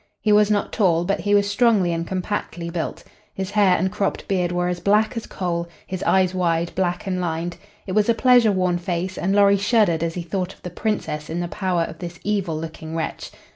[0.19, 3.03] He was not tall, but he was strongly and compactly built.
[3.35, 7.21] His hair and cropped beard were as black as coal, his eyes wide, black and
[7.21, 10.71] lined, It was a pleasure worn face, and Lorry shuddered as he thought of the
[10.71, 13.31] Princess in the power of this evil looking wretch.